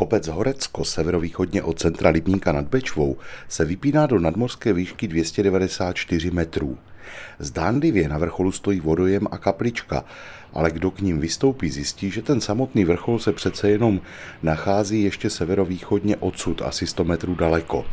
[0.00, 3.16] Kopec Horecko, severovýchodně od centra Lipníka nad Bečvou,
[3.48, 6.78] se vypíná do nadmorské výšky 294 metrů.
[7.38, 10.04] Zdánlivě na vrcholu stojí vodojem a kaplička,
[10.52, 14.00] ale kdo k ním vystoupí, zjistí, že ten samotný vrchol se přece jenom
[14.42, 17.84] nachází ještě severovýchodně odsud, asi 100 metrů daleko.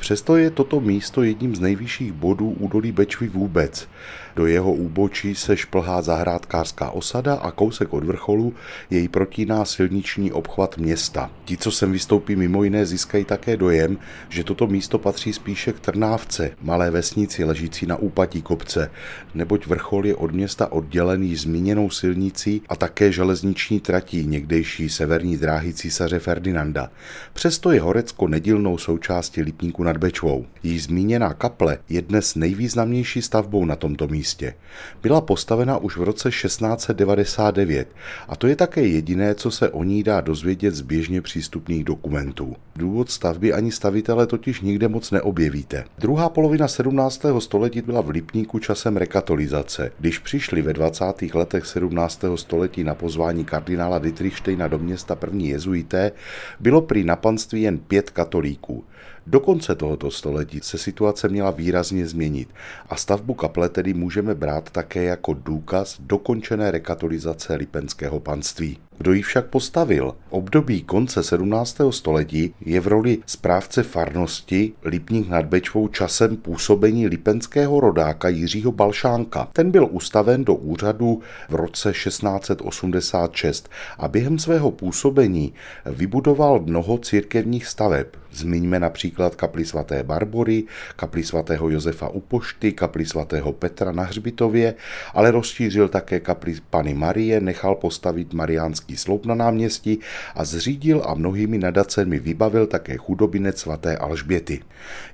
[0.00, 3.88] Přesto je toto místo jedním z nejvyšších bodů údolí Bečvy vůbec.
[4.36, 8.54] Do jeho úbočí se šplhá zahrádkářská osada a kousek od vrcholu
[8.90, 11.30] jej protíná silniční obchvat města.
[11.44, 15.80] Ti, co sem vystoupí mimo jiné, získají také dojem, že toto místo patří spíše k
[15.80, 18.90] Trnávce, malé vesnici ležící na úpatí kopce,
[19.34, 25.72] neboť vrchol je od města oddělený zmíněnou silnicí a také železniční tratí někdejší severní dráhy
[25.72, 26.90] císaře Ferdinanda.
[27.32, 30.46] Přesto je Horecko nedílnou součástí Lipníku nad Bečvou.
[30.62, 34.54] Jí zmíněná kaple je dnes nejvýznamnější stavbou na tomto místě.
[35.02, 37.88] Byla postavena už v roce 1699
[38.28, 42.56] a to je také jediné, co se o ní dá dozvědět z běžně přístupných dokumentů.
[42.76, 45.84] Důvod stavby ani stavitele totiž nikde moc neobjevíte.
[45.98, 47.22] Druhá polovina 17.
[47.38, 49.92] století byla v Lipníku časem rekatolizace.
[49.98, 51.04] Když přišli ve 20.
[51.34, 52.24] letech 17.
[52.34, 56.12] století na pozvání kardinála Dietrichsteina do města první jezuité,
[56.60, 58.84] bylo prý na panství jen pět katolíků.
[59.26, 62.48] Do konce tohoto století se situace měla výrazně změnit
[62.88, 68.78] a stavbu kaple tedy můžeme brát také jako důkaz dokončené rekatolizace lipenského panství.
[69.00, 70.14] Kdo ji však postavil?
[70.30, 71.78] Období konce 17.
[71.90, 79.48] století je v roli správce farnosti Lipník nad Bečvou časem působení lipenského rodáka Jiřího Balšánka.
[79.52, 85.54] Ten byl ustaven do úřadu v roce 1686 a během svého působení
[85.86, 88.06] vybudoval mnoho církevních staveb.
[88.32, 90.64] Zmiňme například kapli svaté Barbory,
[90.96, 94.74] kapli svatého Josefa u pošty, kapli svatého Petra na Hřbitově,
[95.14, 99.98] ale rozšířil také kapli Pany Marie, nechal postavit mariánský Královský sloup na náměstí
[100.34, 104.60] a zřídil a mnohými nadacemi vybavil také chudobinec svaté Alžběty.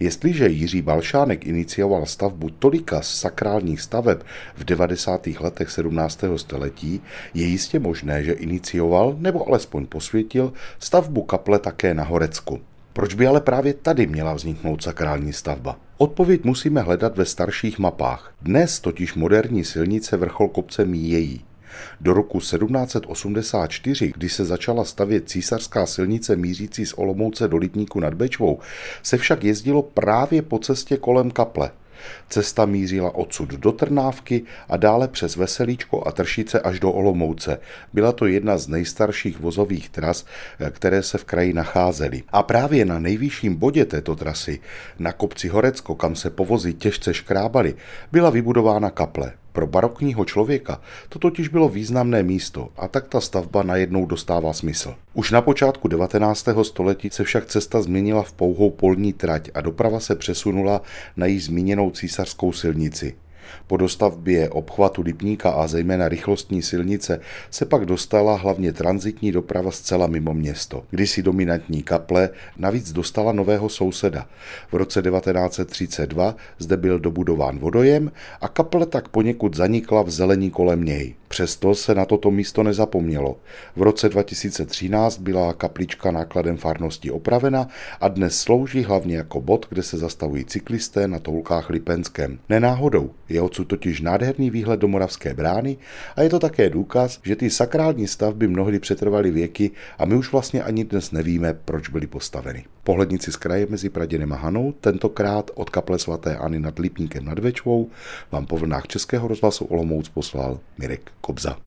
[0.00, 4.18] Jestliže Jiří Balšánek inicioval stavbu tolika sakrálních staveb
[4.56, 5.26] v 90.
[5.40, 6.24] letech 17.
[6.36, 7.00] století,
[7.34, 12.60] je jistě možné, že inicioval nebo alespoň posvětil stavbu kaple také na Horecku.
[12.92, 15.76] Proč by ale právě tady měla vzniknout sakrální stavba?
[15.98, 18.34] Odpověď musíme hledat ve starších mapách.
[18.42, 21.53] Dnes totiž moderní silnice vrchol kopce míjejí.
[22.00, 28.14] Do roku 1784, kdy se začala stavět císařská silnice mířící z Olomouce do Lipníku nad
[28.14, 28.58] Bečvou,
[29.02, 31.70] se však jezdilo právě po cestě kolem kaple.
[32.28, 37.60] Cesta mířila odsud do Trnávky a dále přes Veselíčko a Tršice až do Olomouce.
[37.92, 40.24] Byla to jedna z nejstarších vozových tras,
[40.70, 42.22] které se v kraji nacházely.
[42.32, 44.60] A právě na nejvyšším bodě této trasy,
[44.98, 47.74] na kopci Horecko, kam se povozy těžce škrábaly,
[48.12, 49.32] byla vybudována kaple.
[49.54, 54.94] Pro barokního člověka to totiž bylo významné místo a tak ta stavba najednou dostává smysl.
[55.14, 56.48] Už na počátku 19.
[56.62, 60.82] století se však cesta změnila v pouhou polní trať a doprava se přesunula
[61.16, 63.14] na již zmíněnou císařskou silnici.
[63.66, 70.06] Po dostavbě obchvatu Lipníka a zejména rychlostní silnice se pak dostala hlavně transitní doprava zcela
[70.06, 70.84] mimo město.
[70.90, 74.26] Kdysi dominantní kaple navíc dostala nového souseda.
[74.72, 80.84] V roce 1932 zde byl dobudován vodojem a kaple tak poněkud zanikla v zelení kolem
[80.84, 81.14] něj.
[81.34, 83.36] Přesto se na toto místo nezapomnělo.
[83.76, 87.68] V roce 2013 byla kaplička nákladem farnosti opravena
[88.00, 92.38] a dnes slouží hlavně jako bod, kde se zastavují cyklisté na toulkách Lipenskem.
[92.48, 95.76] Nenáhodou, je odsud totiž nádherný výhled do Moravské brány
[96.16, 100.32] a je to také důkaz, že ty sakrální stavby mnohdy přetrvaly věky a my už
[100.32, 102.64] vlastně ani dnes nevíme, proč byly postaveny.
[102.84, 107.90] Pohlednici z kraje mezi Praděnem a Hanou, tentokrát od kaple svatéAny nad Lipníkem nad Večvou,
[108.32, 111.56] vám po vlnách Českého rozhlasu Olomouc poslal Mirek Kobza.